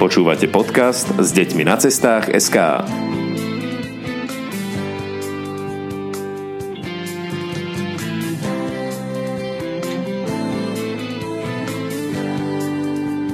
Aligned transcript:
Počúvate 0.00 0.48
podcast 0.48 1.12
s 1.20 1.28
deťmi 1.36 1.68
na 1.68 1.76
cestách 1.76 2.32
SK. 2.32 2.56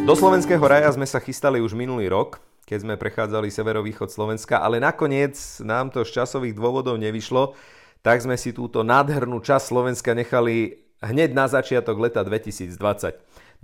Do 0.02 0.18
slovenského 0.18 0.58
raja 0.66 0.90
sme 0.90 1.07
sa 1.07 1.22
chystali 1.22 1.62
už 1.62 1.79
minulý 1.79 2.11
rok, 2.11 2.43
keď 2.67 2.82
sme 2.82 2.94
prechádzali 2.98 3.46
severovýchod 3.46 4.11
Slovenska, 4.11 4.58
ale 4.58 4.82
nakoniec 4.82 5.39
nám 5.62 5.94
to 5.94 6.03
z 6.03 6.18
časových 6.18 6.58
dôvodov 6.58 6.98
nevyšlo, 6.98 7.54
tak 8.03 8.26
sme 8.26 8.35
si 8.35 8.50
túto 8.50 8.82
nádhernú 8.82 9.39
časť 9.39 9.71
Slovenska 9.71 10.18
nechali 10.18 10.86
hneď 11.06 11.32
na 11.32 11.46
začiatok 11.46 11.96
leta 11.98 12.26
2020. 12.26 12.76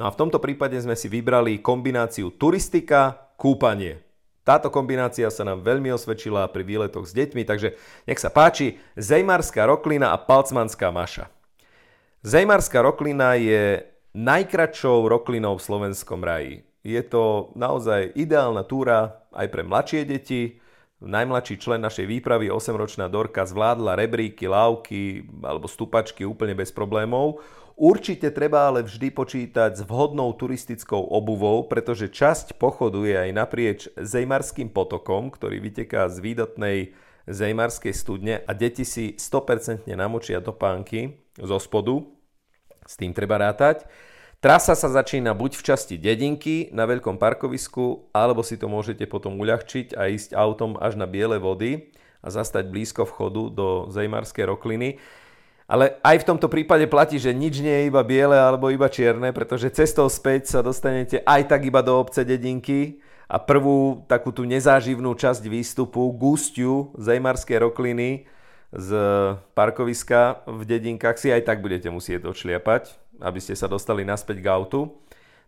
No 0.00 0.08
a 0.08 0.10
v 0.10 0.18
tomto 0.18 0.40
prípade 0.40 0.78
sme 0.80 0.96
si 0.96 1.10
vybrali 1.10 1.60
kombináciu 1.60 2.32
turistika, 2.32 3.28
kúpanie. 3.36 4.00
Táto 4.42 4.74
kombinácia 4.74 5.30
sa 5.30 5.46
nám 5.46 5.62
veľmi 5.62 5.94
osvedčila 5.94 6.50
pri 6.50 6.66
výletoch 6.66 7.06
s 7.06 7.14
deťmi, 7.14 7.46
takže 7.46 7.78
nech 8.10 8.18
sa 8.18 8.26
páči, 8.26 8.78
Zejmarská 8.98 9.66
roklina 9.70 10.10
a 10.10 10.18
Palcmanská 10.18 10.90
maša. 10.90 11.30
Zejmarská 12.26 12.82
roklina 12.82 13.38
je 13.38 13.86
najkračšou 14.14 15.06
roklinou 15.06 15.58
v 15.58 15.64
slovenskom 15.66 16.22
raji. 16.22 16.66
Je 16.82 16.98
to 17.06 17.54
naozaj 17.54 18.10
ideálna 18.18 18.66
túra 18.66 19.22
aj 19.30 19.46
pre 19.50 19.62
mladšie 19.62 20.02
deti. 20.06 20.61
Najmladší 21.02 21.58
člen 21.58 21.82
našej 21.82 22.06
výpravy, 22.06 22.46
8-ročná 22.46 23.10
Dorka, 23.10 23.42
zvládla 23.42 23.98
rebríky, 23.98 24.46
lávky 24.46 25.26
alebo 25.42 25.66
stupačky 25.66 26.22
úplne 26.22 26.54
bez 26.54 26.70
problémov. 26.70 27.42
Určite 27.74 28.30
treba 28.30 28.70
ale 28.70 28.86
vždy 28.86 29.10
počítať 29.10 29.74
s 29.74 29.82
vhodnou 29.82 30.30
turistickou 30.38 31.02
obuvou, 31.02 31.66
pretože 31.66 32.06
časť 32.06 32.54
pochodu 32.54 33.02
je 33.02 33.16
aj 33.18 33.30
naprieč 33.34 33.80
Zejmarským 33.98 34.70
potokom, 34.70 35.34
ktorý 35.34 35.58
vyteká 35.58 36.06
z 36.06 36.22
výdatnej 36.22 36.78
Zejmarskej 37.26 37.90
studne 37.90 38.38
a 38.46 38.54
deti 38.54 38.86
si 38.86 39.18
100% 39.18 39.90
namočia 39.98 40.38
topánky 40.38 41.18
zo 41.34 41.58
spodu. 41.58 42.06
S 42.86 42.94
tým 42.94 43.10
treba 43.10 43.42
rátať. 43.42 43.86
Trasa 44.42 44.74
sa 44.74 44.90
začína 44.90 45.38
buď 45.38 45.54
v 45.54 45.62
časti 45.70 45.94
dedinky 45.94 46.66
na 46.74 46.82
veľkom 46.82 47.14
parkovisku, 47.14 48.10
alebo 48.10 48.42
si 48.42 48.58
to 48.58 48.66
môžete 48.66 49.06
potom 49.06 49.38
uľahčiť 49.38 49.94
a 49.94 50.10
ísť 50.10 50.34
autom 50.34 50.74
až 50.82 50.98
na 50.98 51.06
Biele 51.06 51.38
vody 51.38 51.94
a 52.18 52.26
zastať 52.26 52.66
blízko 52.66 53.06
vchodu 53.06 53.54
do 53.54 53.66
Zejmarskej 53.94 54.50
rokliny. 54.50 54.98
Ale 55.70 55.94
aj 56.02 56.26
v 56.26 56.26
tomto 56.26 56.50
prípade 56.50 56.90
platí, 56.90 57.22
že 57.22 57.30
nič 57.30 57.62
nie 57.62 57.70
je 57.70 57.86
iba 57.86 58.02
biele 58.02 58.34
alebo 58.34 58.66
iba 58.66 58.90
čierne, 58.90 59.30
pretože 59.30 59.70
cestou 59.70 60.10
späť 60.10 60.50
sa 60.50 60.58
dostanete 60.58 61.22
aj 61.22 61.46
tak 61.46 61.62
iba 61.62 61.78
do 61.78 62.02
obce 62.02 62.26
dedinky 62.26 62.98
a 63.30 63.38
prvú 63.38 64.02
takú 64.10 64.34
tú 64.34 64.42
nezáživnú 64.42 65.14
časť 65.14 65.46
výstupu, 65.46 66.02
gustiu 66.18 66.90
Zejmarskej 66.98 67.62
rokliny 67.62 68.26
z 68.72 68.90
parkoviska 69.52 70.48
v 70.48 70.62
dedinkách 70.64 71.20
si 71.20 71.28
aj 71.28 71.44
tak 71.44 71.60
budete 71.60 71.92
musieť 71.92 72.24
odšliapať, 72.24 72.96
aby 73.20 73.38
ste 73.38 73.52
sa 73.52 73.68
dostali 73.68 74.00
naspäť 74.02 74.40
k 74.40 74.48
autu. 74.48 74.96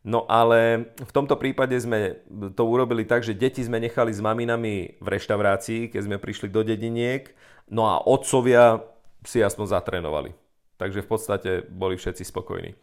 No 0.05 0.28
ale 0.28 0.92
v 1.00 1.12
tomto 1.17 1.41
prípade 1.41 1.72
sme 1.80 2.20
to 2.52 2.62
urobili 2.69 3.08
tak, 3.08 3.25
že 3.25 3.33
deti 3.33 3.64
sme 3.64 3.80
nechali 3.80 4.12
s 4.12 4.20
maminami 4.20 5.00
v 5.00 5.06
reštaurácii, 5.08 5.89
keď 5.89 6.00
sme 6.05 6.20
prišli 6.20 6.52
do 6.52 6.61
dediniek, 6.61 7.33
no 7.72 7.89
a 7.89 8.05
otcovia 8.05 8.84
si 9.25 9.41
aspoň 9.41 9.72
zatrénovali. 9.72 10.36
Takže 10.77 11.00
v 11.00 11.08
podstate 11.08 11.51
boli 11.64 11.96
všetci 11.96 12.20
spokojní. 12.20 12.77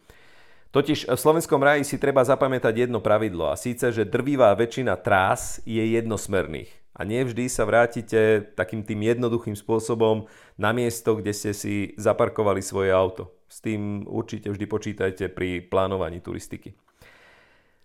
Totiž 0.74 1.06
v 1.06 1.20
slovenskom 1.20 1.62
raji 1.62 1.86
si 1.86 2.02
treba 2.02 2.26
zapamätať 2.26 2.90
jedno 2.90 2.98
pravidlo 2.98 3.46
a 3.46 3.60
síce, 3.60 3.94
že 3.94 4.08
drvivá 4.08 4.50
väčšina 4.58 4.98
trás 4.98 5.62
je 5.62 5.84
jednosmerných. 5.94 6.81
A 6.92 7.08
nie 7.08 7.24
vždy 7.24 7.48
sa 7.48 7.64
vrátite 7.64 8.52
takým 8.52 8.84
tým 8.84 9.00
jednoduchým 9.00 9.56
spôsobom 9.56 10.28
na 10.60 10.76
miesto, 10.76 11.16
kde 11.16 11.32
ste 11.32 11.56
si 11.56 11.96
zaparkovali 11.96 12.60
svoje 12.60 12.92
auto. 12.92 13.32
S 13.48 13.64
tým 13.64 14.04
určite 14.04 14.52
vždy 14.52 14.64
počítajte 14.68 15.24
pri 15.32 15.64
plánovaní 15.64 16.20
turistiky. 16.20 16.76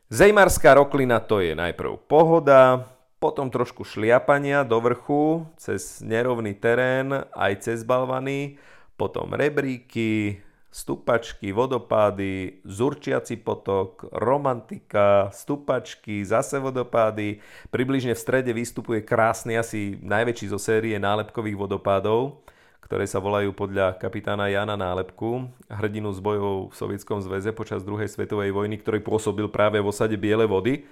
Zejmarská 0.07 0.75
roklina 0.75 1.19
to 1.19 1.43
je 1.43 1.51
najprv 1.51 1.99
pohoda, 2.07 2.87
potom 3.19 3.51
trošku 3.51 3.83
šliapania 3.83 4.63
do 4.63 4.79
vrchu 4.79 5.43
cez 5.59 5.99
nerovný 5.99 6.55
terén, 6.55 7.27
aj 7.35 7.67
cez 7.67 7.83
balvany, 7.83 8.55
potom 8.95 9.35
rebríky, 9.35 10.39
stupačky, 10.67 11.55
vodopády, 11.55 12.61
zurčiaci 12.67 13.39
potok, 13.41 14.11
romantika, 14.11 15.31
stupačky, 15.31 16.21
zase 16.27 16.59
vodopády. 16.59 17.39
Približne 17.71 18.13
v 18.13 18.21
strede 18.21 18.51
vystupuje 18.51 19.01
krásny, 19.01 19.55
asi 19.55 19.95
najväčší 20.03 20.51
zo 20.51 20.59
série 20.59 20.99
nálepkových 20.99 21.57
vodopádov, 21.57 22.43
ktoré 22.83 23.07
sa 23.07 23.23
volajú 23.23 23.51
podľa 23.51 23.95
kapitána 23.99 24.47
Jana 24.47 24.75
Nálepku, 24.75 25.49
hrdinu 25.67 26.11
z 26.15 26.19
bojov 26.19 26.71
v 26.71 26.77
Sovietskom 26.77 27.19
zväze 27.23 27.51
počas 27.51 27.83
druhej 27.83 28.07
svetovej 28.07 28.51
vojny, 28.55 28.79
ktorý 28.79 29.03
pôsobil 29.03 29.47
práve 29.51 29.79
v 29.79 29.89
osade 29.89 30.15
Biele 30.15 30.47
vody 30.47 30.87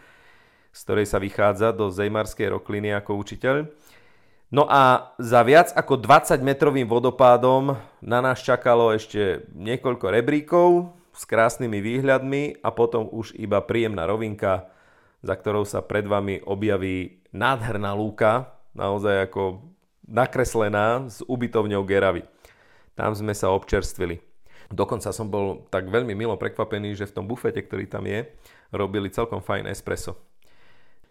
z 0.76 0.80
ktorej 0.84 1.08
sa 1.08 1.24
vychádza 1.24 1.72
do 1.72 1.88
Zejmarskej 1.88 2.52
rokliny 2.52 2.92
ako 2.92 3.16
učiteľ. 3.16 3.72
No 4.54 4.70
a 4.70 5.14
za 5.18 5.42
viac 5.42 5.74
ako 5.74 5.98
20 5.98 6.38
metrovým 6.46 6.86
vodopádom 6.86 7.74
na 7.98 8.20
nás 8.22 8.46
čakalo 8.46 8.94
ešte 8.94 9.50
niekoľko 9.58 10.06
rebríkov 10.14 10.94
s 11.18 11.26
krásnymi 11.26 11.82
výhľadmi 11.82 12.62
a 12.62 12.70
potom 12.70 13.10
už 13.10 13.34
iba 13.42 13.58
príjemná 13.66 14.06
rovinka, 14.06 14.70
za 15.26 15.34
ktorou 15.34 15.66
sa 15.66 15.82
pred 15.82 16.06
vami 16.06 16.46
objaví 16.46 17.26
nádherná 17.34 17.98
lúka, 17.98 18.54
naozaj 18.78 19.32
ako 19.32 19.66
nakreslená 20.06 21.10
s 21.10 21.26
ubytovňou 21.26 21.82
Geravy. 21.82 22.22
Tam 22.94 23.18
sme 23.18 23.34
sa 23.34 23.50
občerstvili. 23.50 24.22
Dokonca 24.70 25.10
som 25.10 25.26
bol 25.26 25.66
tak 25.74 25.90
veľmi 25.90 26.14
milo 26.14 26.38
prekvapený, 26.38 26.94
že 26.94 27.10
v 27.10 27.16
tom 27.18 27.26
bufete, 27.26 27.66
ktorý 27.66 27.90
tam 27.90 28.06
je, 28.06 28.30
robili 28.70 29.10
celkom 29.10 29.42
fajn 29.42 29.74
espresso. 29.74 30.18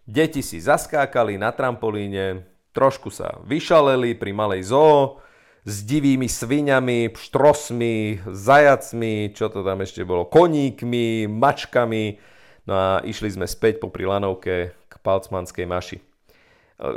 Deti 0.06 0.44
si 0.44 0.60
zaskákali 0.60 1.34
na 1.40 1.50
trampolíne, 1.50 2.53
trošku 2.74 3.08
sa 3.08 3.38
vyšaleli 3.46 4.18
pri 4.18 4.34
malej 4.34 4.74
zoo, 4.74 5.22
s 5.64 5.80
divými 5.80 6.28
sviňami, 6.28 7.08
pštrosmi, 7.08 8.20
zajacmi, 8.28 9.32
čo 9.32 9.48
to 9.48 9.64
tam 9.64 9.80
ešte 9.80 10.04
bolo, 10.04 10.28
koníkmi, 10.28 11.24
mačkami. 11.24 12.20
No 12.68 12.72
a 12.76 12.88
išli 13.00 13.32
sme 13.32 13.48
späť 13.48 13.80
po 13.80 13.88
Lanovke 13.88 14.76
k 14.76 14.94
Palcmanskej 15.00 15.64
maši. 15.64 15.98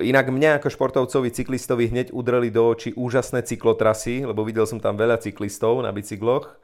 Inak 0.03 0.33
mňa 0.33 0.59
ako 0.59 0.73
športovcovi 0.73 1.31
cyklistovi 1.31 1.87
hneď 1.87 2.11
udreli 2.11 2.51
do 2.51 2.65
očí 2.67 2.91
úžasné 2.97 3.45
cyklotrasy, 3.47 4.27
lebo 4.27 4.43
videl 4.43 4.67
som 4.67 4.83
tam 4.83 4.99
veľa 4.99 5.21
cyklistov 5.23 5.79
na 5.79 5.95
bicykloch. 5.95 6.59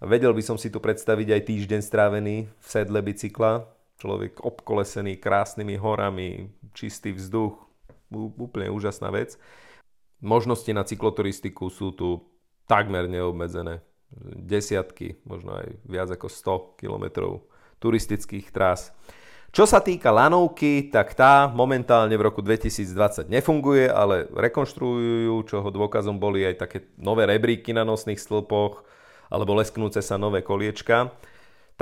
Vedel 0.00 0.32
by 0.32 0.42
som 0.46 0.56
si 0.56 0.72
tu 0.72 0.80
predstaviť 0.80 1.36
aj 1.36 1.42
týždeň 1.52 1.80
strávený 1.84 2.48
v 2.48 2.66
sedle 2.66 3.02
bicykla, 3.04 3.66
človek 4.00 4.40
obkolesený 4.40 5.20
krásnymi 5.20 5.76
horami, 5.76 6.48
čistý 6.72 7.12
vzduch, 7.12 7.71
úplne 8.12 8.68
úžasná 8.68 9.08
vec. 9.10 9.40
Možnosti 10.22 10.70
na 10.70 10.86
cykloturistiku 10.86 11.66
sú 11.72 11.90
tu 11.96 12.22
takmer 12.70 13.10
neobmedzené. 13.10 13.82
Desiatky, 14.38 15.18
možno 15.24 15.56
aj 15.56 15.66
viac 15.88 16.08
ako 16.12 16.28
100 16.28 16.78
kilometrov 16.78 17.48
turistických 17.80 18.52
trás. 18.52 18.92
Čo 19.52 19.68
sa 19.68 19.84
týka 19.84 20.08
lanovky, 20.08 20.88
tak 20.88 21.12
tá 21.12 21.44
momentálne 21.48 22.16
v 22.16 22.24
roku 22.24 22.40
2020 22.40 23.28
nefunguje, 23.28 23.84
ale 23.84 24.24
rekonštruujú, 24.32 25.44
čoho 25.44 25.68
dôkazom 25.68 26.16
boli 26.16 26.44
aj 26.44 26.56
také 26.56 26.78
nové 26.96 27.28
rebríky 27.28 27.76
na 27.76 27.84
nosných 27.84 28.20
stĺpoch 28.20 28.84
alebo 29.28 29.56
lesknúce 29.56 30.00
sa 30.00 30.16
nové 30.16 30.40
koliečka 30.40 31.12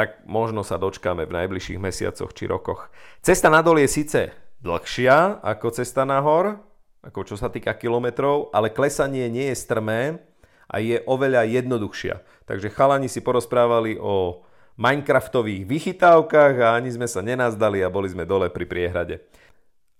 tak 0.00 0.24
možno 0.24 0.64
sa 0.64 0.80
dočkáme 0.80 1.28
v 1.28 1.34
najbližších 1.44 1.76
mesiacoch 1.76 2.32
či 2.32 2.48
rokoch. 2.48 2.88
Cesta 3.20 3.52
nadol 3.52 3.84
je 3.84 3.88
síce 3.90 4.20
dlhšia 4.60 5.40
ako 5.40 5.72
cesta 5.72 6.04
nahor, 6.04 6.60
ako 7.00 7.24
čo 7.24 7.36
sa 7.36 7.48
týka 7.48 7.72
kilometrov, 7.76 8.52
ale 8.52 8.72
klesanie 8.72 9.28
nie 9.32 9.48
je 9.52 9.56
strmé 9.56 10.20
a 10.68 10.78
je 10.78 11.00
oveľa 11.08 11.48
jednoduchšia. 11.48 12.20
Takže 12.44 12.68
chalani 12.70 13.08
si 13.08 13.24
porozprávali 13.24 13.96
o 13.98 14.44
Minecraftových 14.80 15.68
vychytávkach 15.68 16.54
a 16.60 16.68
ani 16.78 16.88
sme 16.94 17.04
sa 17.04 17.20
nenazdali 17.20 17.84
a 17.84 17.92
boli 17.92 18.08
sme 18.08 18.24
dole 18.24 18.48
pri 18.48 18.64
priehrade. 18.64 19.20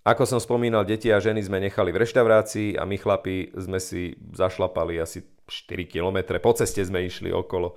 Ako 0.01 0.25
som 0.25 0.41
spomínal, 0.41 0.89
deti 0.89 1.13
a 1.13 1.21
ženy 1.21 1.45
sme 1.45 1.61
nechali 1.61 1.93
v 1.93 2.01
reštaurácii 2.01 2.81
a 2.81 2.89
my 2.89 2.97
chlapi 2.97 3.53
sme 3.53 3.77
si 3.77 4.17
zašlapali 4.33 4.97
asi 4.97 5.21
4 5.45 5.85
km. 5.85 6.41
Po 6.41 6.57
ceste 6.57 6.81
sme 6.81 7.05
išli 7.05 7.29
okolo 7.29 7.77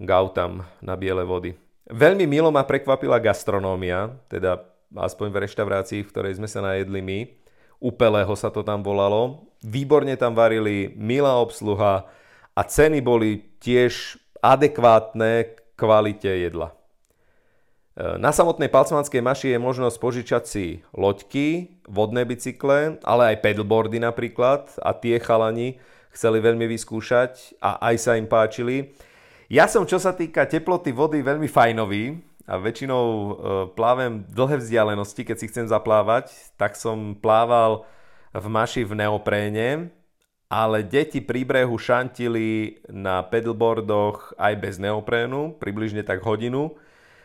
Gautam 0.00 0.64
na 0.80 0.96
biele 0.96 1.28
vody. 1.28 1.52
Veľmi 1.92 2.24
milo 2.24 2.48
ma 2.48 2.64
prekvapila 2.64 3.20
gastronómia, 3.20 4.16
teda 4.32 4.73
aspoň 4.92 5.32
v 5.32 5.40
reštaurácii, 5.48 6.00
v 6.04 6.10
ktorej 6.12 6.36
sme 6.36 6.50
sa 6.50 6.60
najedli 6.60 7.00
my. 7.00 7.18
Upelého 7.80 8.32
sa 8.36 8.52
to 8.52 8.60
tam 8.60 8.84
volalo. 8.84 9.48
Výborne 9.64 10.16
tam 10.20 10.36
varili, 10.36 10.92
milá 10.92 11.40
obsluha 11.40 12.04
a 12.52 12.60
ceny 12.62 13.00
boli 13.00 13.48
tiež 13.64 14.20
adekvátne 14.44 15.56
kvalite 15.74 16.28
jedla. 16.28 16.76
Na 17.94 18.34
samotnej 18.34 18.66
palcmanskej 18.74 19.22
maši 19.22 19.54
je 19.54 19.58
možnosť 19.62 19.96
požičať 20.02 20.44
si 20.50 20.66
loďky, 20.90 21.78
vodné 21.86 22.26
bicykle, 22.26 22.98
ale 23.06 23.22
aj 23.30 23.40
pedalboardy 23.40 24.02
napríklad 24.02 24.66
a 24.82 24.90
tie 24.90 25.22
chalani 25.22 25.78
chceli 26.10 26.42
veľmi 26.42 26.66
vyskúšať 26.66 27.58
a 27.62 27.78
aj 27.90 27.94
sa 28.02 28.12
im 28.18 28.26
páčili. 28.26 28.98
Ja 29.46 29.70
som, 29.70 29.86
čo 29.86 30.02
sa 30.02 30.10
týka 30.10 30.42
teploty 30.42 30.90
vody, 30.90 31.22
veľmi 31.22 31.46
fajnový 31.46 32.18
a 32.44 32.60
väčšinou 32.60 33.04
e, 33.08 33.30
plávem 33.72 34.24
dlhé 34.28 34.60
vzdialenosti, 34.60 35.24
keď 35.24 35.36
si 35.40 35.48
chcem 35.48 35.66
zaplávať, 35.68 36.32
tak 36.60 36.76
som 36.76 37.16
plával 37.16 37.88
v 38.36 38.46
maši 38.48 38.84
v 38.84 38.96
neopréne, 39.00 39.88
ale 40.52 40.84
deti 40.84 41.24
pri 41.24 41.42
brehu 41.42 41.74
šantili 41.74 42.80
na 42.92 43.24
pedalboardoch 43.24 44.36
aj 44.36 44.54
bez 44.60 44.76
neoprénu, 44.76 45.56
približne 45.56 46.04
tak 46.04 46.20
hodinu 46.22 46.76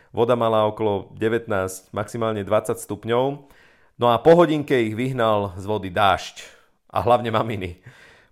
Voda 0.09 0.33
mala 0.33 0.65
okolo 0.65 1.13
19, 1.13 1.53
maximálne 1.93 2.41
20 2.41 2.81
stupňov. 2.81 3.25
No 4.01 4.05
a 4.09 4.17
po 4.17 4.33
hodinke 4.33 4.73
ich 4.81 4.97
vyhnal 4.97 5.53
z 5.53 5.69
vody 5.69 5.93
dážď. 5.93 6.49
A 6.89 7.05
hlavne 7.05 7.29
maminy. 7.29 7.85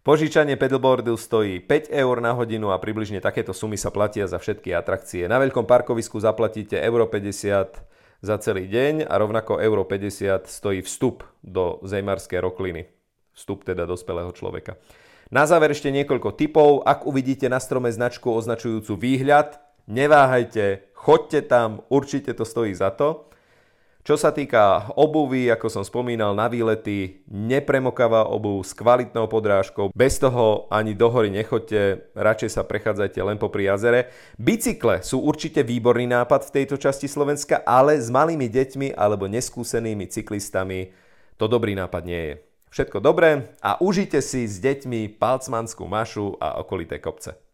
Požičanie 0.07 0.55
pedalboardu 0.55 1.19
stojí 1.19 1.59
5 1.59 1.91
eur 1.91 2.23
na 2.23 2.31
hodinu 2.31 2.71
a 2.71 2.79
približne 2.79 3.19
takéto 3.19 3.51
sumy 3.51 3.75
sa 3.75 3.91
platia 3.91 4.23
za 4.23 4.39
všetky 4.39 4.71
atrakcie. 4.71 5.27
Na 5.27 5.35
veľkom 5.35 5.67
parkovisku 5.67 6.15
zaplatíte 6.23 6.79
euro 6.79 7.11
50 7.11 8.23
za 8.23 8.35
celý 8.39 8.71
deň 8.71 9.03
a 9.03 9.13
rovnako 9.19 9.59
euro 9.59 9.83
50 9.83 10.47
stojí 10.47 10.79
vstup 10.79 11.27
do 11.43 11.83
Zejmarskej 11.83 12.39
rokliny. 12.39 12.87
Vstup 13.35 13.67
teda 13.67 13.83
dospelého 13.83 14.31
človeka. 14.31 14.79
Na 15.27 15.43
záver 15.43 15.75
ešte 15.75 15.91
niekoľko 15.91 16.39
tipov. 16.39 16.87
Ak 16.87 17.03
uvidíte 17.03 17.51
na 17.51 17.59
strome 17.59 17.91
značku 17.91 18.31
označujúcu 18.31 18.95
výhľad, 18.95 19.59
neváhajte, 19.91 20.87
choďte 20.95 21.51
tam, 21.51 21.83
určite 21.91 22.31
to 22.31 22.47
stojí 22.47 22.71
za 22.71 22.95
to. 22.95 23.27
Čo 24.07 24.15
sa 24.15 24.31
týka 24.31 24.87
obuvy, 24.95 25.51
ako 25.51 25.67
som 25.67 25.83
spomínal, 25.83 26.31
na 26.31 26.47
výlety, 26.47 27.27
nepremokavá 27.27 28.31
obuv 28.31 28.63
s 28.63 28.71
kvalitnou 28.71 29.27
podrážkou, 29.27 29.91
bez 29.91 30.15
toho 30.15 30.63
ani 30.71 30.95
do 30.95 31.11
hory 31.11 31.27
nechoďte, 31.27 32.15
radšej 32.15 32.55
sa 32.55 32.63
prechádzajte 32.63 33.19
len 33.19 33.35
popri 33.35 33.67
jazere. 33.67 34.07
Bicykle 34.39 35.03
sú 35.03 35.19
určite 35.27 35.59
výborný 35.59 36.07
nápad 36.07 36.47
v 36.47 36.53
tejto 36.55 36.79
časti 36.79 37.11
Slovenska, 37.11 37.59
ale 37.67 37.99
s 37.99 38.07
malými 38.07 38.47
deťmi 38.47 38.95
alebo 38.95 39.27
neskúsenými 39.27 40.07
cyklistami 40.07 40.95
to 41.35 41.51
dobrý 41.51 41.75
nápad 41.75 42.07
nie 42.07 42.21
je. 42.31 42.33
Všetko 42.71 43.03
dobré 43.03 43.51
a 43.59 43.75
užite 43.83 44.23
si 44.23 44.47
s 44.47 44.63
deťmi 44.63 45.19
palcmanskú 45.19 45.83
mašu 45.83 46.39
a 46.39 46.63
okolité 46.63 47.03
kopce. 47.03 47.46